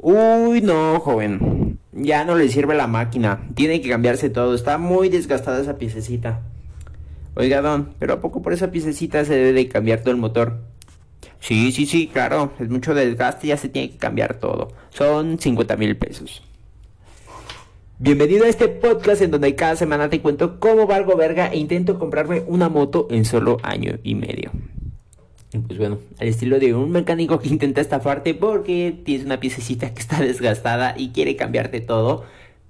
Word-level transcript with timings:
Uy, 0.00 0.60
no, 0.60 1.00
joven. 1.00 1.80
Ya 1.92 2.24
no 2.24 2.36
le 2.36 2.48
sirve 2.48 2.76
la 2.76 2.86
máquina. 2.86 3.48
Tiene 3.54 3.80
que 3.80 3.90
cambiarse 3.90 4.30
todo. 4.30 4.54
Está 4.54 4.78
muy 4.78 5.08
desgastada 5.08 5.60
esa 5.60 5.76
piececita. 5.76 6.42
Oiga, 7.34 7.60
don, 7.60 7.94
pero 7.98 8.14
¿a 8.14 8.20
poco 8.20 8.40
por 8.40 8.52
esa 8.52 8.70
piececita 8.70 9.24
se 9.24 9.34
debe 9.34 9.52
de 9.52 9.68
cambiar 9.68 10.00
todo 10.00 10.12
el 10.12 10.16
motor? 10.16 10.60
Sí, 11.40 11.72
sí, 11.72 11.86
sí, 11.86 12.06
claro. 12.06 12.52
Es 12.60 12.68
mucho 12.68 12.94
desgaste, 12.94 13.48
ya 13.48 13.56
se 13.56 13.68
tiene 13.68 13.90
que 13.90 13.96
cambiar 13.98 14.34
todo. 14.34 14.68
Son 14.90 15.38
50 15.38 15.76
mil 15.76 15.96
pesos. 15.96 16.42
Bienvenido 17.98 18.44
a 18.44 18.48
este 18.48 18.68
podcast 18.68 19.22
en 19.22 19.32
donde 19.32 19.56
cada 19.56 19.74
semana 19.74 20.08
te 20.08 20.20
cuento 20.20 20.60
cómo 20.60 20.86
valgo 20.86 21.16
verga 21.16 21.48
e 21.48 21.58
intento 21.58 21.98
comprarme 21.98 22.44
una 22.46 22.68
moto 22.68 23.08
en 23.10 23.24
solo 23.24 23.56
año 23.64 23.98
y 24.04 24.14
medio. 24.14 24.52
Pues 25.66 25.78
bueno, 25.78 25.98
al 26.18 26.28
estilo 26.28 26.58
de 26.58 26.74
un 26.74 26.90
mecánico 26.90 27.38
que 27.38 27.48
intenta 27.48 27.80
estafarte 27.80 28.34
porque 28.34 28.98
tienes 29.04 29.26
una 29.26 29.40
piececita 29.40 29.92
que 29.92 30.00
está 30.00 30.20
desgastada 30.20 30.94
y 30.96 31.10
quiere 31.10 31.36
cambiarte 31.36 31.80
todo, 31.80 32.24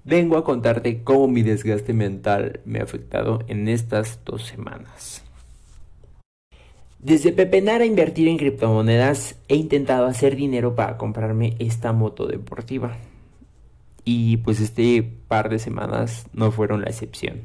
vengo 0.05 0.37
a 0.37 0.45
contarte 0.45 1.02
cómo 1.02 1.29
mi 1.29 1.43
desgaste 1.43 1.93
mental 1.93 2.60
me 2.65 2.80
ha 2.80 2.84
afectado 2.84 3.41
en 3.48 3.69
estas 3.69 4.20
dos 4.24 4.45
semanas. 4.45 5.23
Desde 7.01 7.32
pepenar 7.32 7.80
a 7.80 7.87
invertir 7.87 8.27
en 8.27 8.38
criptomonedas 8.38 9.37
he 9.46 9.55
intentado 9.55 10.07
hacer 10.07 10.34
dinero 10.34 10.74
para 10.74 10.96
comprarme 10.96 11.55
esta 11.60 11.93
moto 11.93 12.27
deportiva. 12.27 12.96
Y 14.05 14.38
pues 14.38 14.60
este 14.60 15.09
par 15.29 15.48
de 15.48 15.59
semanas 15.59 16.27
no 16.32 16.51
fueron 16.51 16.80
la 16.80 16.88
excepción. 16.88 17.43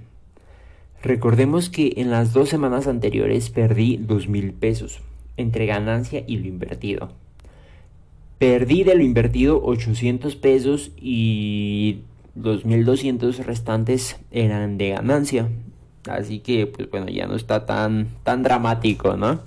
Recordemos 1.03 1.69
que 1.69 1.93
en 1.97 2.09
las 2.09 2.33
dos 2.33 2.49
semanas 2.49 2.87
anteriores 2.87 3.49
perdí 3.49 3.97
dos 3.97 4.27
mil 4.27 4.53
pesos 4.53 5.01
entre 5.37 5.65
ganancia 5.65 6.23
y 6.25 6.37
lo 6.37 6.47
invertido. 6.47 7.11
Perdí 8.37 8.83
de 8.83 8.95
lo 8.95 9.03
invertido 9.03 9.63
800 9.63 10.35
pesos 10.35 10.91
y 10.97 12.01
los 12.35 12.65
1200 12.65 13.45
restantes 13.45 14.17
eran 14.31 14.77
de 14.77 14.89
ganancia. 14.89 15.49
Así 16.09 16.39
que, 16.39 16.67
pues 16.67 16.89
bueno, 16.89 17.07
ya 17.07 17.27
no 17.27 17.35
está 17.35 17.65
tan, 17.65 18.09
tan 18.23 18.43
dramático, 18.43 19.15
¿no? 19.15 19.39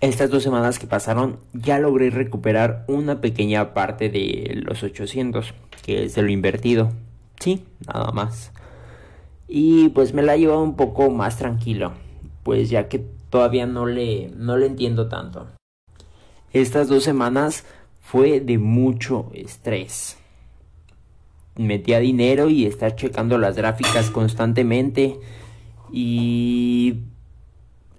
Estas 0.00 0.30
dos 0.30 0.42
semanas 0.42 0.78
que 0.78 0.86
pasaron 0.86 1.38
ya 1.52 1.78
logré 1.78 2.10
recuperar 2.10 2.84
una 2.88 3.20
pequeña 3.20 3.72
parte 3.74 4.10
de 4.10 4.60
los 4.62 4.82
800, 4.82 5.54
que 5.82 6.04
es 6.04 6.14
de 6.14 6.22
lo 6.22 6.30
invertido. 6.30 6.92
Sí, 7.40 7.64
nada 7.86 8.12
más. 8.12 8.52
Y 9.48 9.88
pues 9.90 10.12
me 10.12 10.22
la 10.22 10.36
llevo 10.36 10.62
un 10.62 10.76
poco 10.76 11.10
más 11.10 11.38
tranquilo, 11.38 11.92
pues 12.42 12.70
ya 12.70 12.88
que 12.88 13.04
todavía 13.34 13.66
no 13.66 13.84
le, 13.86 14.30
no 14.36 14.56
le 14.56 14.66
entiendo 14.66 15.08
tanto. 15.08 15.48
Estas 16.52 16.86
dos 16.86 17.02
semanas 17.02 17.64
fue 18.00 18.38
de 18.38 18.58
mucho 18.58 19.28
estrés. 19.34 20.16
Metía 21.56 21.98
dinero 21.98 22.48
y 22.48 22.64
estar 22.64 22.94
checando 22.94 23.36
las 23.36 23.56
gráficas 23.56 24.10
constantemente 24.10 25.18
y 25.92 27.00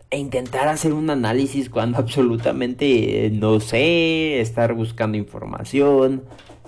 e 0.09 0.19
intentar 0.19 0.69
hacer 0.69 0.93
un 0.93 1.09
análisis 1.09 1.69
cuando 1.69 1.97
absolutamente 1.99 3.29
no 3.33 3.59
sé, 3.59 4.39
estar 4.39 4.73
buscando 4.73 5.17
información 5.17 6.23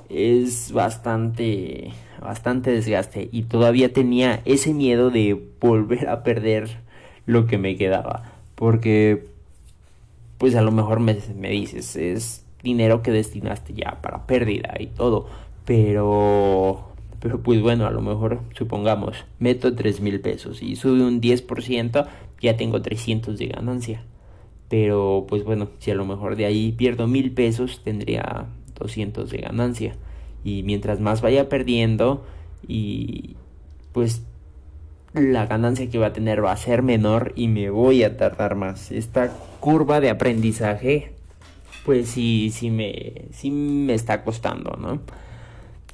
es 0.10 0.74
bastante 0.74 1.94
bastante 2.20 2.72
desgaste 2.72 3.30
y 3.32 3.44
todavía 3.44 3.94
tenía 3.94 4.42
ese 4.44 4.74
miedo 4.74 5.10
de 5.10 5.42
volver 5.62 6.10
a 6.10 6.22
perder 6.24 6.82
lo 7.26 7.48
que 7.48 7.58
me 7.58 7.78
quedaba. 7.78 8.37
Porque, 8.58 9.28
pues 10.40 10.56
a 10.56 10.64
lo 10.64 10.72
mejor 10.72 11.00
me, 11.00 11.16
me 11.36 11.52
dices, 11.52 11.96
es 11.96 12.44
dinero 12.64 13.04
que 13.04 13.12
destinaste 13.12 13.74
ya 13.74 14.02
para 14.02 14.26
pérdida 14.26 14.74
y 14.80 14.88
todo. 14.88 15.28
Pero, 15.64 16.88
pero 17.20 17.44
pues 17.44 17.62
bueno, 17.62 17.86
a 17.86 17.92
lo 17.92 18.02
mejor 18.02 18.42
supongamos, 18.58 19.26
meto 19.38 19.76
3 19.76 20.02
mil 20.02 20.20
pesos 20.22 20.64
y 20.64 20.76
sube 20.76 21.04
un 21.04 21.22
10%, 21.22 22.08
ya 22.42 22.58
tengo 22.58 22.82
300 22.82 23.38
de 23.38 23.48
ganancia. 23.48 24.04
Pero 24.70 25.26
pues 25.30 25.44
bueno, 25.44 25.70
si 25.78 25.92
a 25.92 25.96
lo 25.96 26.06
mejor 26.06 26.36
de 26.36 26.46
ahí 26.46 26.72
pierdo 26.72 27.06
mil 27.06 27.32
pesos, 27.32 27.82
tendría 27.84 28.48
200 28.80 29.30
de 29.30 29.38
ganancia. 29.38 29.96
Y 30.44 30.64
mientras 30.64 31.00
más 31.00 31.22
vaya 31.22 31.48
perdiendo 31.48 32.26
y 32.68 33.36
pues 33.92 34.24
la 35.20 35.46
ganancia 35.46 35.90
que 35.90 35.98
va 35.98 36.08
a 36.08 36.14
tener 36.14 36.44
va 36.44 36.52
a 36.52 36.58
ser 36.58 36.84
menor 36.84 37.34
y 37.36 37.48
me 37.48 37.70
voy 37.70 38.04
a 38.04 38.18
tardar 38.18 38.56
más. 38.56 38.92
Esta 38.92 39.32
curva 39.60 40.00
de 40.00 40.10
aprendizaje, 40.10 41.14
pues 41.86 42.10
sí, 42.10 42.52
sí 42.54 42.70
me, 42.70 43.26
sí 43.32 43.52
me 43.52 43.94
está 43.94 44.24
costando, 44.24 44.78
¿no? 44.78 45.02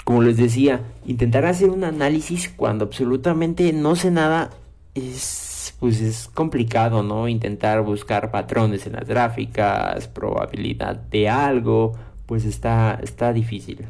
Como 0.03 0.21
les 0.21 0.37
decía, 0.37 0.81
intentar 1.05 1.45
hacer 1.45 1.69
un 1.69 1.83
análisis 1.83 2.49
cuando 2.49 2.85
absolutamente 2.85 3.71
no 3.71 3.95
sé 3.95 4.11
nada 4.11 4.49
es, 4.95 5.75
pues 5.79 6.01
es 6.01 6.27
complicado, 6.27 7.03
¿no? 7.03 7.27
Intentar 7.27 7.81
buscar 7.83 8.31
patrones 8.31 8.85
en 8.85 8.93
las 8.93 9.07
gráficas, 9.07 10.07
probabilidad 10.07 10.95
de 10.95 11.29
algo, 11.29 11.93
pues 12.25 12.45
está, 12.45 12.99
está 13.01 13.31
difícil. 13.31 13.85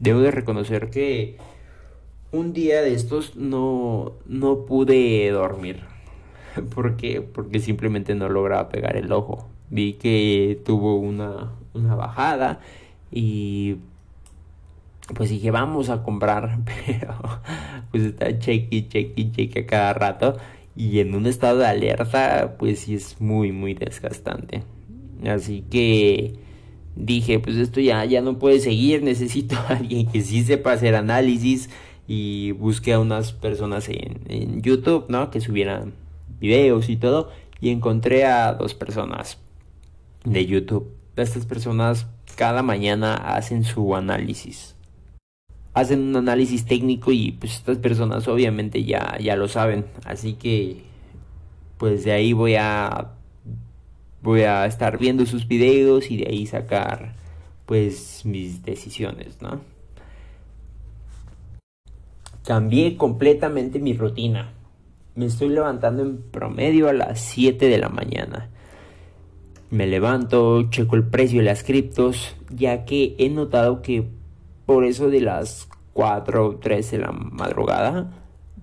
Debo 0.00 0.20
de 0.20 0.30
reconocer 0.30 0.90
que 0.90 1.36
un 2.32 2.52
día 2.52 2.82
de 2.82 2.94
estos 2.94 3.36
no, 3.36 4.12
no 4.26 4.66
pude 4.66 5.30
dormir. 5.30 5.80
¿Por 6.74 6.96
qué? 6.96 7.20
Porque 7.22 7.60
simplemente 7.60 8.14
no 8.14 8.28
lograba 8.28 8.68
pegar 8.68 8.96
el 8.96 9.12
ojo. 9.12 9.48
Vi 9.70 9.94
que 9.94 10.60
tuvo 10.64 10.96
una, 10.96 11.52
una 11.74 11.94
bajada 11.94 12.60
y 13.10 13.76
pues 15.14 15.30
dije 15.30 15.50
vamos 15.50 15.88
a 15.88 16.02
comprar, 16.02 16.58
pero 16.86 17.14
pues 17.90 18.04
está 18.04 18.38
cheque, 18.38 18.88
cheque, 18.88 19.30
cheque 19.30 19.60
a 19.60 19.66
cada 19.66 19.94
rato 19.94 20.36
y 20.76 21.00
en 21.00 21.14
un 21.14 21.26
estado 21.26 21.58
de 21.58 21.66
alerta 21.66 22.56
pues 22.58 22.80
sí 22.80 22.94
es 22.94 23.20
muy 23.20 23.52
muy 23.52 23.74
desgastante. 23.74 24.62
Así 25.26 25.64
que 25.70 26.34
dije 26.94 27.40
pues 27.40 27.56
esto 27.56 27.80
ya, 27.80 28.04
ya 28.04 28.20
no 28.20 28.38
puede 28.38 28.60
seguir, 28.60 29.02
necesito 29.02 29.56
a 29.68 29.76
alguien 29.76 30.06
que 30.10 30.20
sí 30.20 30.42
sepa 30.42 30.72
hacer 30.72 30.94
análisis 30.94 31.70
y 32.08 32.52
busqué 32.52 32.94
a 32.94 32.98
unas 32.98 33.32
personas 33.32 33.88
en, 33.90 34.62
YouTube, 34.62 35.04
¿no? 35.08 35.30
Que 35.30 35.42
subieran 35.42 35.92
videos 36.40 36.88
y 36.88 36.96
todo 36.96 37.30
y 37.60 37.68
encontré 37.68 38.24
a 38.24 38.54
dos 38.54 38.74
personas 38.74 39.38
de 40.24 40.46
YouTube. 40.46 40.90
Estas 41.16 41.44
personas 41.44 42.06
cada 42.34 42.62
mañana 42.62 43.14
hacen 43.14 43.62
su 43.64 43.94
análisis. 43.94 44.74
Hacen 45.74 46.00
un 46.00 46.16
análisis 46.16 46.64
técnico 46.64 47.12
y 47.12 47.32
pues 47.32 47.56
estas 47.56 47.76
personas 47.76 48.26
obviamente 48.26 48.84
ya, 48.84 49.18
ya 49.20 49.36
lo 49.36 49.46
saben. 49.46 49.84
Así 50.04 50.32
que 50.32 50.82
pues 51.76 52.04
de 52.04 52.12
ahí 52.12 52.32
voy 52.32 52.54
a 52.54 53.12
voy 54.22 54.42
a 54.42 54.66
estar 54.66 54.98
viendo 54.98 55.26
sus 55.26 55.46
videos 55.46 56.10
y 56.10 56.16
de 56.16 56.28
ahí 56.30 56.46
sacar 56.46 57.14
pues 57.66 58.24
mis 58.24 58.64
decisiones, 58.64 59.42
¿no? 59.42 59.60
Cambié 62.48 62.96
completamente 62.96 63.78
mi 63.78 63.92
rutina. 63.92 64.54
Me 65.14 65.26
estoy 65.26 65.50
levantando 65.50 66.02
en 66.02 66.22
promedio 66.30 66.88
a 66.88 66.94
las 66.94 67.20
7 67.20 67.68
de 67.68 67.76
la 67.76 67.90
mañana. 67.90 68.48
Me 69.68 69.86
levanto, 69.86 70.70
checo 70.70 70.96
el 70.96 71.06
precio 71.06 71.40
de 71.40 71.44
las 71.44 71.62
criptos, 71.62 72.34
ya 72.48 72.86
que 72.86 73.14
he 73.18 73.28
notado 73.28 73.82
que 73.82 74.08
por 74.64 74.86
eso 74.86 75.10
de 75.10 75.20
las 75.20 75.68
4 75.92 76.46
o 76.46 76.56
3 76.56 76.90
de 76.90 76.98
la 77.00 77.12
madrugada 77.12 78.12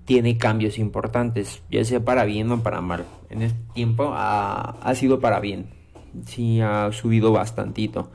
tiene 0.04 0.36
cambios 0.36 0.80
importantes, 0.80 1.62
ya 1.70 1.84
sea 1.84 2.04
para 2.04 2.24
bien 2.24 2.50
o 2.50 2.64
para 2.64 2.80
mal. 2.80 3.04
En 3.30 3.42
este 3.42 3.60
tiempo 3.72 4.10
ha, 4.14 4.80
ha 4.80 4.94
sido 4.96 5.20
para 5.20 5.38
bien. 5.38 5.70
Sí, 6.26 6.60
ha 6.60 6.90
subido 6.90 7.30
bastantito. 7.30 8.10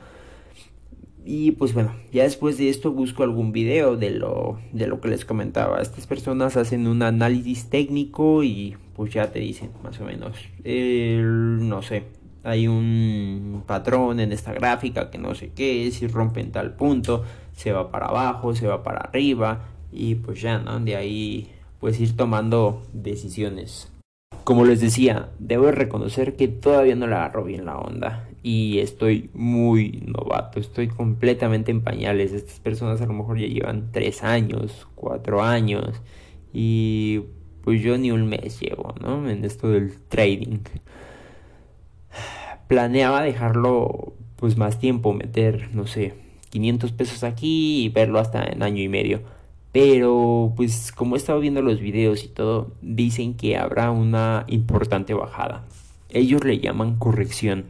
Y 1.24 1.52
pues 1.52 1.72
bueno, 1.72 1.94
ya 2.12 2.24
después 2.24 2.58
de 2.58 2.68
esto 2.68 2.92
busco 2.92 3.22
algún 3.22 3.52
video 3.52 3.96
de 3.96 4.10
lo, 4.10 4.58
de 4.72 4.86
lo 4.86 5.00
que 5.00 5.08
les 5.08 5.24
comentaba. 5.24 5.80
Estas 5.80 6.06
personas 6.06 6.56
hacen 6.56 6.86
un 6.86 7.02
análisis 7.02 7.70
técnico 7.70 8.42
y 8.42 8.76
pues 8.94 9.12
ya 9.12 9.30
te 9.30 9.38
dicen 9.38 9.70
más 9.82 10.00
o 10.00 10.04
menos, 10.04 10.36
no 10.64 11.82
sé, 11.82 12.04
hay 12.44 12.66
un 12.66 13.62
patrón 13.66 14.20
en 14.20 14.32
esta 14.32 14.52
gráfica 14.52 15.10
que 15.10 15.18
no 15.18 15.34
sé 15.34 15.52
qué, 15.54 15.90
si 15.92 16.08
rompen 16.08 16.50
tal 16.50 16.74
punto, 16.74 17.22
se 17.52 17.72
va 17.72 17.90
para 17.90 18.06
abajo, 18.06 18.54
se 18.54 18.66
va 18.66 18.82
para 18.82 19.00
arriba 19.00 19.68
y 19.92 20.16
pues 20.16 20.40
ya, 20.40 20.58
¿no? 20.58 20.80
De 20.80 20.96
ahí 20.96 21.50
pues 21.78 22.00
ir 22.00 22.16
tomando 22.16 22.82
decisiones. 22.92 23.92
Como 24.44 24.64
les 24.64 24.80
decía, 24.80 25.30
debo 25.38 25.70
reconocer 25.70 26.34
que 26.34 26.48
todavía 26.48 26.96
no 26.96 27.06
le 27.06 27.14
agarro 27.14 27.44
bien 27.44 27.64
la 27.64 27.78
onda 27.78 28.28
y 28.42 28.80
estoy 28.80 29.30
muy 29.34 30.02
novato, 30.06 30.58
estoy 30.58 30.88
completamente 30.88 31.70
en 31.70 31.82
pañales. 31.82 32.32
Estas 32.32 32.58
personas 32.60 33.00
a 33.00 33.06
lo 33.06 33.12
mejor 33.12 33.38
ya 33.38 33.46
llevan 33.46 33.90
3 33.92 34.24
años, 34.24 34.88
4 34.96 35.42
años 35.42 36.02
y 36.52 37.22
pues 37.62 37.80
yo 37.80 37.96
ni 37.96 38.10
un 38.10 38.28
mes 38.28 38.60
llevo, 38.60 38.94
¿no? 39.00 39.28
En 39.28 39.44
esto 39.44 39.68
del 39.68 39.94
trading. 40.08 40.58
Planeaba 42.68 43.22
dejarlo 43.22 44.14
pues 44.36 44.56
más 44.56 44.78
tiempo, 44.78 45.12
meter, 45.12 45.68
no 45.72 45.86
sé, 45.86 46.14
500 46.50 46.92
pesos 46.92 47.22
aquí 47.24 47.84
y 47.84 47.88
verlo 47.90 48.18
hasta 48.18 48.44
en 48.44 48.62
año 48.62 48.82
y 48.82 48.88
medio. 48.88 49.22
Pero 49.70 50.52
pues 50.56 50.92
como 50.92 51.14
he 51.14 51.18
estado 51.18 51.40
viendo 51.40 51.62
los 51.62 51.80
videos 51.80 52.24
y 52.24 52.28
todo, 52.28 52.72
dicen 52.82 53.34
que 53.34 53.56
habrá 53.56 53.90
una 53.90 54.44
importante 54.48 55.14
bajada. 55.14 55.64
Ellos 56.10 56.44
le 56.44 56.58
llaman 56.58 56.96
corrección. 56.96 57.66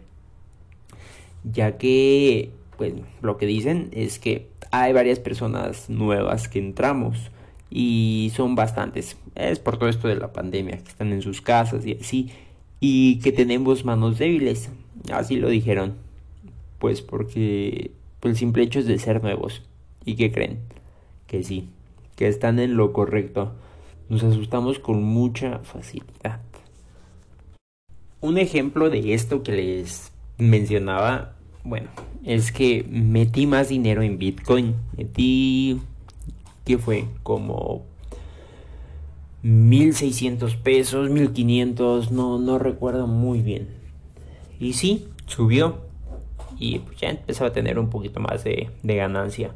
Ya 1.44 1.76
que 1.78 2.50
pues 2.76 2.94
lo 3.20 3.36
que 3.36 3.46
dicen 3.46 3.90
es 3.92 4.18
que 4.18 4.48
hay 4.70 4.92
varias 4.92 5.18
personas 5.18 5.88
nuevas 5.90 6.48
que 6.48 6.58
entramos 6.58 7.30
y 7.70 8.32
son 8.34 8.54
bastantes. 8.54 9.16
Es 9.34 9.58
por 9.58 9.78
todo 9.78 9.88
esto 9.88 10.08
de 10.08 10.16
la 10.16 10.32
pandemia, 10.32 10.78
que 10.78 10.88
están 10.88 11.12
en 11.12 11.22
sus 11.22 11.40
casas 11.40 11.86
y 11.86 11.92
así, 11.92 12.30
y 12.80 13.18
que 13.20 13.32
tenemos 13.32 13.84
manos 13.84 14.18
débiles. 14.18 14.70
Así 15.12 15.36
lo 15.36 15.48
dijeron. 15.48 15.94
Pues 16.78 17.00
porque 17.00 17.92
pues, 18.20 18.32
el 18.32 18.38
simple 18.38 18.64
hecho 18.64 18.80
es 18.80 18.86
de 18.86 18.98
ser 18.98 19.22
nuevos. 19.22 19.62
¿Y 20.04 20.16
qué 20.16 20.32
creen? 20.32 20.58
Que 21.26 21.44
sí, 21.44 21.68
que 22.16 22.28
están 22.28 22.58
en 22.58 22.76
lo 22.76 22.92
correcto. 22.92 23.52
Nos 24.08 24.22
asustamos 24.22 24.78
con 24.78 25.02
mucha 25.02 25.60
facilidad. 25.60 26.40
Un 28.20 28.38
ejemplo 28.38 28.90
de 28.90 29.14
esto 29.14 29.42
que 29.42 29.52
les 29.52 30.11
mencionaba, 30.38 31.34
bueno, 31.64 31.88
es 32.24 32.52
que 32.52 32.84
metí 32.88 33.46
más 33.46 33.68
dinero 33.68 34.02
en 34.02 34.18
Bitcoin. 34.18 34.74
Metí, 34.96 35.80
¿qué 36.64 36.78
fue? 36.78 37.06
Como 37.22 37.84
1600 39.42 40.56
pesos, 40.56 41.10
1500, 41.10 42.10
no, 42.12 42.38
no 42.38 42.58
recuerdo 42.58 43.06
muy 43.06 43.42
bien. 43.42 43.68
Y 44.58 44.74
sí, 44.74 45.08
subió. 45.26 45.80
Y 46.58 46.78
pues 46.80 46.98
ya 46.98 47.10
empezó 47.10 47.44
a 47.44 47.52
tener 47.52 47.78
un 47.78 47.90
poquito 47.90 48.20
más 48.20 48.44
de, 48.44 48.70
de 48.82 48.96
ganancia. 48.96 49.52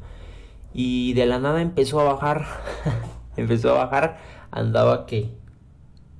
Y 0.75 1.13
de 1.15 1.27
la 1.27 1.39
nada 1.39 1.63
empezó 1.63 2.01
a 2.01 2.05
bajar. 2.05 2.47
empezó 3.37 3.71
a 3.71 3.85
bajar. 3.85 4.19
Andaba 4.51 5.07
que 5.07 5.31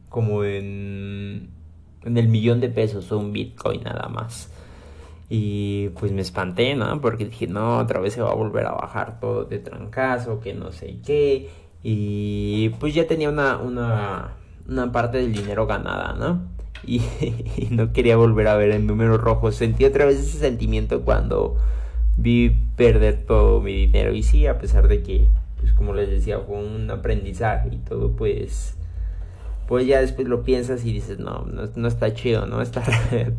como 0.09 0.45
en, 0.45 1.51
en 2.07 2.17
el 2.17 2.29
millón 2.29 2.61
de 2.61 2.69
pesos 2.69 3.11
un 3.13 3.33
Bitcoin 3.33 3.83
nada 3.83 4.09
más. 4.09 4.49
Y 5.29 5.89
pues 5.99 6.13
me 6.13 6.23
espanté, 6.23 6.77
¿no? 6.77 7.01
Porque 7.01 7.25
dije, 7.25 7.49
no, 7.49 7.79
otra 7.79 8.01
vez 8.01 8.15
se 8.15 8.23
va 8.23 8.31
a 8.31 8.35
volver 8.35 8.67
a 8.67 8.73
bajar 8.73 9.19
todo 9.21 9.45
de 9.45 9.59
trancazo, 9.59 10.41
que 10.41 10.55
no 10.55 10.71
sé 10.73 10.99
qué. 11.05 11.51
Y 11.83 12.71
pues 12.81 12.95
ya 12.95 13.07
tenía 13.07 13.29
una, 13.29 13.59
una, 13.59 14.35
una 14.69 14.93
parte 14.93 15.19
del 15.19 15.33
dinero 15.33 15.67
ganada, 15.67 16.15
¿no? 16.15 16.43
Y, 16.87 16.99
y, 17.57 17.69
no 17.71 17.93
quería 17.93 18.17
volver 18.17 18.47
a 18.47 18.57
ver 18.57 18.71
el 18.71 18.87
número 18.87 19.19
rojo. 19.19 19.51
Sentí 19.51 19.85
otra 19.85 20.05
vez 20.05 20.21
ese 20.21 20.39
sentimiento 20.39 21.03
cuando 21.03 21.57
vi 22.17 22.51
perder 22.77 23.25
todo 23.27 23.61
mi 23.61 23.73
dinero. 23.73 24.15
Y 24.15 24.23
sí, 24.23 24.47
a 24.47 24.59
pesar 24.59 24.87
de 24.87 25.03
que, 25.03 25.27
pues 25.59 25.73
como 25.73 25.95
les 25.95 26.09
decía, 26.09 26.39
fue 26.39 26.59
un 26.59 26.89
aprendizaje 26.91 27.71
y 27.73 27.79
todo, 27.79 28.13
pues 28.13 28.76
pues 29.67 29.87
ya 29.87 30.01
después 30.01 30.29
lo 30.29 30.43
piensas 30.43 30.85
y 30.85 30.93
dices, 30.93 31.19
no, 31.19 31.47
no, 31.75 31.89
está 31.89 32.15
chido, 32.15 32.47
¿no? 32.47 32.63
Está, 32.67 32.83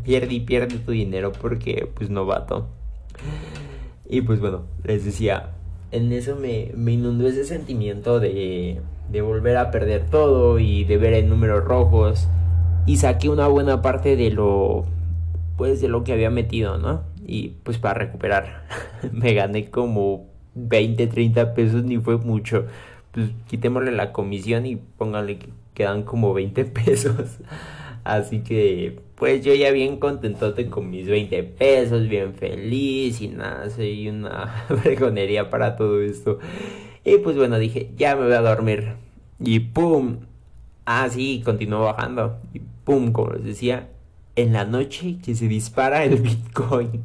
pierde 0.04 0.34
y 0.34 0.40
pierde 0.40 0.78
tu 0.78 0.92
dinero 0.92 1.32
porque, 1.32 1.90
pues, 1.94 2.10
novato. 2.10 2.68
Y 4.08 4.22
pues 4.22 4.40
bueno, 4.40 4.64
les 4.84 5.04
decía, 5.04 5.50
en 5.90 6.12
eso 6.12 6.36
me, 6.36 6.72
me 6.74 6.92
inundó 6.92 7.26
ese 7.26 7.44
sentimiento 7.44 8.20
de, 8.20 8.80
de 9.10 9.22
volver 9.22 9.56
a 9.56 9.70
perder 9.70 10.06
todo 10.08 10.58
y 10.58 10.84
de 10.84 10.96
ver 10.96 11.14
en 11.14 11.28
números 11.28 11.64
rojos. 11.64 12.28
Y 12.86 12.96
saqué 12.96 13.28
una 13.28 13.48
buena 13.48 13.82
parte 13.82 14.16
de 14.16 14.30
lo, 14.30 14.86
pues, 15.56 15.80
de 15.80 15.88
lo 15.88 16.04
que 16.04 16.12
había 16.12 16.30
metido, 16.30 16.78
¿no? 16.78 17.02
Y 17.26 17.56
pues 17.62 17.76
para 17.76 17.94
recuperar, 17.94 18.64
me 19.12 19.34
gané 19.34 19.70
como 19.70 20.26
20, 20.54 21.06
30 21.06 21.54
pesos, 21.54 21.84
ni 21.84 21.98
fue 21.98 22.16
mucho. 22.16 22.66
Pues 23.18 23.30
quitémosle 23.48 23.90
la 23.90 24.12
comisión 24.12 24.64
y 24.64 24.76
póngale 24.76 25.40
que 25.40 25.48
quedan 25.74 26.04
como 26.04 26.32
20 26.34 26.64
pesos. 26.84 27.38
Así 28.04 28.44
que, 28.44 29.00
pues 29.16 29.44
yo 29.44 29.52
ya 29.54 29.72
bien 29.72 29.96
contentote 29.96 30.68
con 30.70 30.88
mis 30.88 31.08
20 31.08 31.42
pesos, 31.42 32.08
bien 32.08 32.34
feliz 32.34 33.20
y 33.20 33.26
nada, 33.26 33.68
soy 33.70 34.08
una 34.08 34.46
fregonería 34.82 35.50
para 35.50 35.74
todo 35.74 36.00
esto. 36.00 36.38
Y 37.04 37.18
pues 37.18 37.36
bueno, 37.36 37.58
dije, 37.58 37.90
ya 37.96 38.14
me 38.14 38.22
voy 38.26 38.34
a 38.34 38.40
dormir. 38.40 38.92
Y 39.40 39.58
pum. 39.58 40.18
Ah, 40.86 41.08
sí, 41.10 41.42
continuó 41.44 41.86
bajando. 41.86 42.38
Y 42.54 42.60
pum, 42.84 43.10
como 43.10 43.32
les 43.32 43.42
decía, 43.42 43.88
en 44.38 44.52
la 44.52 44.64
noche 44.64 45.18
que 45.22 45.34
se 45.34 45.48
dispara 45.48 46.04
el 46.04 46.16
Bitcoin. 46.22 47.02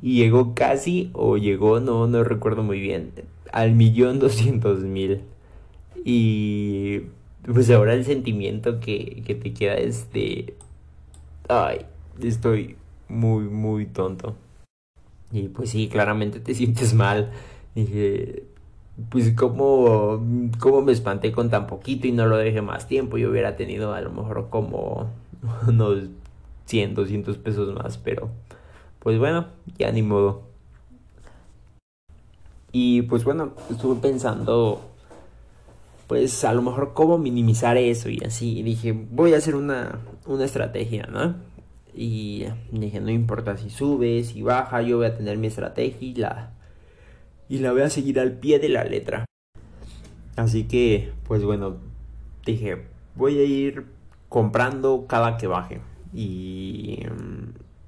Y 0.00 0.16
llegó 0.16 0.54
casi, 0.54 1.10
o 1.12 1.36
llegó, 1.36 1.80
no, 1.80 2.06
no 2.06 2.24
recuerdo 2.24 2.62
muy 2.62 2.80
bien, 2.80 3.12
al 3.52 3.72
millón 3.72 4.18
doscientos 4.18 4.80
mil. 4.80 5.20
Y 6.04 7.02
pues 7.44 7.70
ahora 7.70 7.94
el 7.94 8.04
sentimiento 8.04 8.80
que, 8.80 9.22
que 9.26 9.34
te 9.34 9.52
queda 9.52 9.74
es 9.74 10.12
de, 10.12 10.54
ay, 11.48 11.80
estoy 12.22 12.76
muy, 13.08 13.44
muy 13.44 13.86
tonto. 13.86 14.34
Y 15.32 15.48
pues 15.48 15.70
sí, 15.70 15.88
claramente 15.88 16.40
te 16.40 16.54
sientes 16.54 16.94
mal. 16.94 17.32
Dije, 17.74 18.44
pues 19.10 19.32
como, 19.32 20.24
como 20.60 20.82
me 20.82 20.92
espanté 20.92 21.32
con 21.32 21.50
tan 21.50 21.66
poquito 21.66 22.06
y 22.06 22.12
no 22.12 22.26
lo 22.26 22.36
dejé 22.36 22.62
más 22.62 22.86
tiempo. 22.86 23.18
Yo 23.18 23.30
hubiera 23.30 23.56
tenido 23.56 23.92
a 23.92 24.00
lo 24.00 24.10
mejor 24.10 24.48
como 24.50 25.10
unos 25.68 26.04
100, 26.66 26.94
200 26.94 27.38
pesos 27.38 27.74
más, 27.74 27.98
pero 27.98 28.30
pues 28.98 29.18
bueno, 29.18 29.48
ya 29.78 29.90
ni 29.92 30.02
modo. 30.02 30.42
Y 32.72 33.02
pues 33.02 33.24
bueno, 33.24 33.52
estuve 33.70 34.00
pensando 34.00 34.80
pues 36.06 36.44
a 36.44 36.52
lo 36.52 36.62
mejor 36.62 36.92
cómo 36.94 37.18
minimizar 37.18 37.76
eso 37.76 38.08
y 38.08 38.20
así. 38.24 38.58
Y 38.58 38.62
dije, 38.62 38.92
voy 38.92 39.34
a 39.34 39.38
hacer 39.38 39.54
una, 39.54 40.00
una 40.26 40.44
estrategia, 40.44 41.06
¿no? 41.06 41.36
Y 41.94 42.46
dije, 42.72 43.00
no 43.00 43.10
importa 43.10 43.56
si 43.56 43.70
sube, 43.70 44.24
si 44.24 44.42
baja, 44.42 44.82
yo 44.82 44.98
voy 44.98 45.06
a 45.06 45.16
tener 45.16 45.38
mi 45.38 45.46
estrategia 45.46 46.08
y 46.08 46.14
la, 46.14 46.52
y 47.48 47.58
la 47.58 47.72
voy 47.72 47.82
a 47.82 47.90
seguir 47.90 48.18
al 48.18 48.32
pie 48.32 48.58
de 48.58 48.68
la 48.68 48.84
letra. 48.84 49.24
Así 50.36 50.64
que, 50.64 51.12
pues 51.26 51.44
bueno, 51.44 51.76
dije, 52.44 52.86
voy 53.14 53.38
a 53.38 53.44
ir 53.44 53.86
comprando 54.28 55.06
cada 55.06 55.36
que 55.36 55.46
baje. 55.46 55.80
Y, 56.14 57.00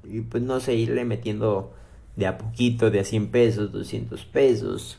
y 0.05 0.21
pues 0.23 0.43
no 0.43 0.61
sé, 0.61 0.75
irle 0.75 1.05
metiendo 1.05 1.73
de 2.17 2.27
a 2.27 2.39
poquito, 2.39 2.91
de 2.91 3.01
a 3.01 3.05
100 3.05 3.31
pesos, 3.31 3.73
200 3.73 4.25
pesos. 4.25 4.99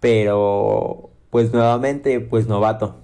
Pero 0.00 1.10
pues 1.30 1.52
nuevamente, 1.52 2.20
pues 2.20 2.46
novato. 2.48 2.96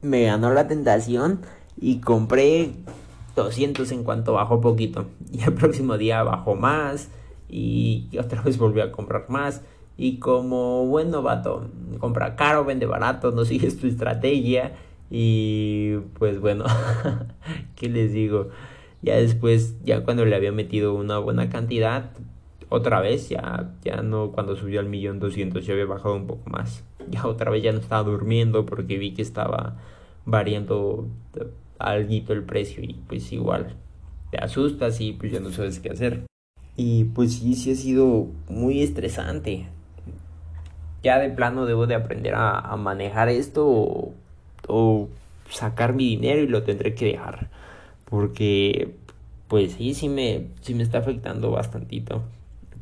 Me 0.00 0.24
ganó 0.24 0.52
la 0.52 0.68
tentación 0.68 1.40
y 1.80 2.00
compré 2.00 2.72
200 3.36 3.90
en 3.92 4.04
cuanto 4.04 4.34
bajó 4.34 4.60
poquito. 4.60 5.06
Y 5.32 5.42
el 5.42 5.52
próximo 5.52 5.98
día 5.98 6.22
bajó 6.22 6.54
más 6.54 7.10
y 7.48 8.08
otra 8.18 8.40
vez 8.42 8.56
volví 8.56 8.80
a 8.80 8.92
comprar 8.92 9.26
más. 9.28 9.62
Y 9.96 10.18
como 10.18 10.86
buen 10.86 11.10
novato, 11.10 11.68
compra 11.98 12.36
caro, 12.36 12.64
vende 12.64 12.86
barato, 12.86 13.30
no 13.32 13.44
sigues 13.44 13.78
tu 13.78 13.86
estrategia. 13.86 14.72
Y 15.10 15.96
pues 16.18 16.40
bueno, 16.40 16.64
¿qué 17.76 17.88
les 17.88 18.12
digo? 18.12 18.50
Ya 19.02 19.16
después, 19.16 19.76
ya 19.84 20.04
cuando 20.04 20.24
le 20.24 20.34
había 20.34 20.52
metido 20.52 20.94
una 20.94 21.18
buena 21.18 21.50
cantidad, 21.50 22.10
otra 22.70 23.00
vez, 23.00 23.28
ya, 23.28 23.74
ya 23.84 24.02
no 24.02 24.32
cuando 24.32 24.56
subió 24.56 24.80
al 24.80 24.88
millón 24.88 25.20
doscientos, 25.20 25.66
ya 25.66 25.74
había 25.74 25.86
bajado 25.86 26.16
un 26.16 26.26
poco 26.26 26.50
más 26.50 26.84
ya 27.10 27.26
otra 27.26 27.50
vez 27.50 27.62
ya 27.62 27.72
no 27.72 27.78
estaba 27.78 28.02
durmiendo 28.02 28.66
porque 28.66 28.98
vi 28.98 29.14
que 29.14 29.22
estaba 29.22 29.76
variando 30.24 31.08
algo 31.78 32.32
el 32.32 32.42
precio 32.44 32.82
y 32.82 32.94
pues 33.08 33.32
igual 33.32 33.76
te 34.30 34.38
asustas 34.38 35.00
y 35.00 35.12
pues 35.12 35.32
ya 35.32 35.40
no 35.40 35.50
sabes 35.50 35.80
qué 35.80 35.90
hacer. 35.90 36.24
Y 36.76 37.04
pues 37.04 37.34
sí, 37.34 37.54
sí 37.54 37.72
ha 37.72 37.74
sido 37.76 38.28
muy 38.48 38.82
estresante. 38.82 39.68
Ya 41.02 41.18
de 41.18 41.30
plano 41.30 41.66
debo 41.66 41.86
de 41.86 41.94
aprender 41.94 42.34
a, 42.34 42.74
manejar 42.76 43.28
esto 43.28 44.12
o, 44.68 45.08
sacar 45.50 45.94
mi 45.94 46.08
dinero 46.08 46.40
y 46.40 46.46
lo 46.48 46.62
tendré 46.62 46.94
que 46.94 47.06
dejar. 47.06 47.48
Porque 48.06 48.94
pues 49.48 49.72
sí, 49.72 49.94
sí 49.94 50.08
me, 50.08 50.46
sí 50.62 50.74
me 50.74 50.82
está 50.82 50.98
afectando 50.98 51.50
bastantito 51.50 52.22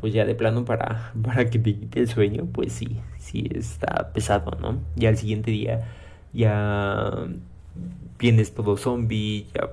pues 0.02 0.12
ya 0.12 0.24
de 0.24 0.34
plano 0.34 0.64
para, 0.64 1.12
para 1.22 1.48
que 1.48 1.60
te 1.60 1.76
quite 1.76 2.00
el 2.00 2.08
sueño, 2.08 2.46
pues 2.52 2.72
sí, 2.72 2.98
sí 3.18 3.48
está 3.54 4.10
pesado, 4.12 4.50
¿no? 4.60 4.80
Ya 4.96 5.08
al 5.10 5.16
siguiente 5.16 5.52
día 5.52 5.88
ya 6.32 7.28
vienes 8.18 8.52
todo 8.52 8.76
zombie, 8.76 9.46
ya 9.54 9.70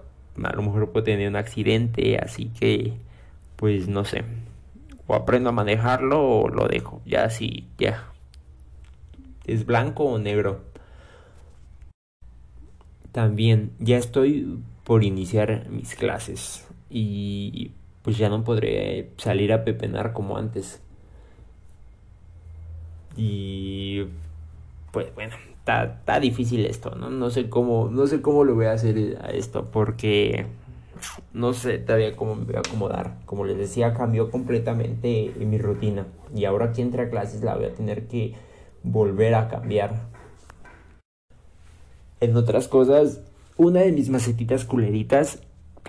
a 0.48 0.56
lo 0.56 0.62
mejor 0.62 0.92
puede 0.92 1.08
tener 1.08 1.28
un 1.28 1.36
accidente, 1.36 2.20
así 2.20 2.52
que 2.60 2.94
pues 3.56 3.88
no 3.88 4.06
sé, 4.06 4.24
o 5.08 5.16
aprendo 5.16 5.50
a 5.50 5.52
manejarlo 5.52 6.24
o 6.24 6.48
lo 6.48 6.68
dejo, 6.68 7.02
ya 7.08 7.30
sí, 7.32 7.68
ya. 7.80 8.06
¿Es 9.46 9.66
blanco 9.66 10.04
o 10.04 10.20
negro? 10.20 10.62
También 13.12 13.72
ya 13.80 13.98
estoy 13.98 14.60
por 14.84 15.04
iniciar 15.04 15.68
mis 15.70 15.96
clases 15.96 16.68
y 16.90 17.72
pues 18.02 18.18
ya 18.18 18.30
no 18.30 18.44
podré 18.44 19.12
salir 19.18 19.54
a 19.54 19.64
pepenar 19.64 20.14
como 20.14 20.38
antes. 20.38 20.82
Y 23.16 24.06
pues 24.92 25.14
bueno, 25.14 25.36
está, 25.60 26.20
difícil 26.20 26.66
esto, 26.66 26.96
¿no? 26.96 27.10
No 27.10 27.30
sé 27.30 27.50
cómo, 27.50 27.90
no 27.92 28.08
sé 28.08 28.22
cómo 28.22 28.44
lo 28.44 28.56
voy 28.56 28.66
a 28.66 28.74
hacer 28.74 29.20
a 29.22 29.30
esto, 29.30 29.70
porque 29.72 30.48
no 31.34 31.54
sé 31.54 31.78
todavía 31.78 32.16
cómo 32.16 32.36
me 32.36 32.46
voy 32.46 32.56
a 32.56 32.60
acomodar. 32.60 33.18
Como 33.26 33.46
les 33.46 33.58
decía, 33.58 33.94
cambió 33.94 34.32
completamente 34.32 35.34
mi 35.40 35.58
rutina. 35.58 36.08
Y 36.36 36.46
ahora 36.46 36.72
que 36.72 36.82
entre 36.82 37.04
a 37.04 37.10
clases 37.10 37.44
la 37.44 37.56
voy 37.56 37.66
a 37.66 37.74
tener 37.74 38.08
que 38.08 38.34
volver 38.84 39.36
a 39.36 39.48
cambiar. 39.48 40.09
En 42.22 42.36
otras 42.36 42.68
cosas, 42.68 43.22
una 43.58 43.82
de 43.82 43.92
mis 43.92 44.10
macetitas 44.10 44.66
culeritas, 44.66 45.42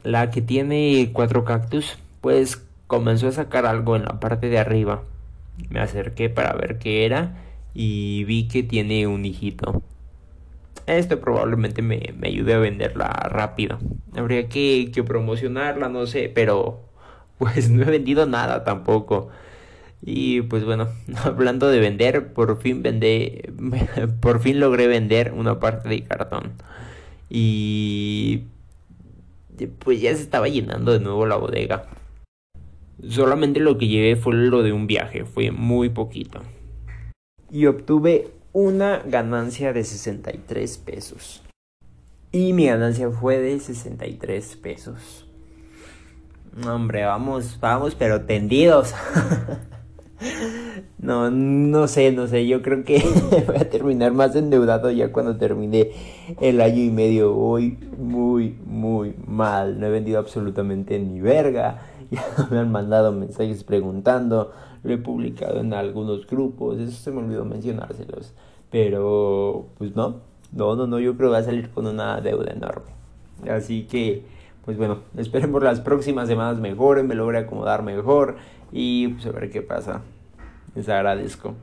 la 0.02 0.30
que 0.30 0.42
tiene 0.42 1.10
cuatro 1.12 1.44
cactus, 1.44 1.98
pues 2.20 2.62
comenzó 2.86 3.28
a 3.28 3.32
sacar 3.32 3.66
algo 3.66 3.96
en 3.96 4.04
la 4.04 4.20
parte 4.20 4.48
de 4.48 4.58
arriba. 4.58 5.02
Me 5.68 5.80
acerqué 5.80 6.30
para 6.30 6.52
ver 6.54 6.78
qué 6.78 7.04
era 7.04 7.36
y 7.74 8.24
vi 8.24 8.48
que 8.48 8.62
tiene 8.62 9.06
un 9.06 9.24
hijito. 9.24 9.82
Esto 10.86 11.20
probablemente 11.20 11.82
me, 11.82 12.14
ayude 12.22 12.54
a 12.54 12.58
venderla 12.58 13.08
rápido. 13.28 13.78
Habría 14.16 14.48
que, 14.48 14.90
que 14.92 15.04
promocionarla, 15.04 15.88
no 15.88 16.06
sé, 16.06 16.30
pero 16.34 16.80
pues 17.38 17.70
no 17.70 17.82
he 17.82 17.86
vendido 17.86 18.26
nada 18.26 18.64
tampoco. 18.64 19.30
Y 20.02 20.42
pues 20.42 20.64
bueno, 20.64 20.88
hablando 21.24 21.68
de 21.68 21.80
vender, 21.80 22.32
por 22.32 22.60
fin 22.60 22.82
vendé, 22.82 23.52
por 24.20 24.40
fin 24.40 24.60
logré 24.60 24.86
vender 24.86 25.32
una 25.32 25.60
parte 25.60 25.88
de 25.88 26.02
cartón. 26.04 26.52
Y 27.28 28.44
pues 29.78 30.00
ya 30.00 30.14
se 30.16 30.22
estaba 30.22 30.48
llenando 30.48 30.92
de 30.92 31.00
nuevo 31.00 31.26
la 31.26 31.36
bodega. 31.36 31.86
Solamente 33.08 33.60
lo 33.60 33.78
que 33.78 33.88
llevé 33.88 34.16
fue 34.16 34.34
lo 34.34 34.62
de 34.62 34.72
un 34.72 34.86
viaje, 34.86 35.24
fue 35.24 35.50
muy 35.50 35.88
poquito 35.88 36.42
y 37.50 37.66
obtuve 37.66 38.30
una 38.52 38.98
ganancia 38.98 39.72
de 39.72 39.84
63 39.84 40.78
pesos. 40.78 41.42
Y 42.32 42.52
mi 42.52 42.66
ganancia 42.66 43.10
fue 43.10 43.38
de 43.38 43.58
63 43.58 44.56
pesos. 44.56 45.26
Hombre, 46.66 47.04
vamos, 47.04 47.58
vamos, 47.60 47.94
pero 47.96 48.22
tendidos. 48.22 48.94
no, 50.98 51.30
no 51.30 51.88
sé, 51.88 52.12
no 52.12 52.26
sé. 52.26 52.46
Yo 52.46 52.62
creo 52.62 52.84
que 52.84 53.02
voy 53.46 53.56
a 53.56 53.68
terminar 53.70 54.12
más 54.12 54.36
endeudado 54.36 54.90
ya 54.90 55.12
cuando 55.12 55.36
termine 55.36 55.90
el 56.40 56.60
año 56.60 56.82
y 56.82 56.90
medio. 56.90 57.32
Voy 57.32 57.78
muy, 57.98 58.56
muy 58.66 59.14
mal. 59.26 59.80
No 59.80 59.86
he 59.86 59.90
vendido 59.90 60.18
absolutamente 60.18 60.98
ni 60.98 61.20
verga. 61.20 61.82
Ya 62.10 62.48
me 62.50 62.58
han 62.58 62.72
mandado 62.72 63.12
mensajes 63.12 63.62
preguntando 63.62 64.50
lo 64.82 64.94
he 64.94 64.98
publicado 64.98 65.60
en 65.60 65.74
algunos 65.74 66.26
grupos, 66.26 66.78
eso 66.78 66.92
se 66.92 67.10
me 67.10 67.18
olvidó 67.18 67.44
mencionárselos, 67.44 68.32
pero 68.70 69.66
pues 69.78 69.94
no, 69.94 70.20
no, 70.52 70.76
no, 70.76 70.86
no, 70.86 70.98
yo 70.98 71.16
creo 71.16 71.28
que 71.28 71.32
va 71.34 71.38
a 71.38 71.44
salir 71.44 71.70
con 71.70 71.86
una 71.86 72.20
deuda 72.20 72.52
enorme. 72.52 72.90
Así 73.50 73.84
que, 73.84 74.24
pues 74.64 74.76
bueno, 74.76 75.00
esperemos 75.16 75.62
las 75.62 75.80
próximas 75.80 76.28
semanas 76.28 76.58
mejoren, 76.60 77.06
me 77.06 77.14
logre 77.14 77.38
acomodar 77.38 77.82
mejor 77.82 78.36
y 78.72 79.08
pues 79.08 79.26
a 79.26 79.32
ver 79.32 79.50
qué 79.50 79.62
pasa. 79.62 80.02
Les 80.74 80.88
agradezco. 80.88 81.54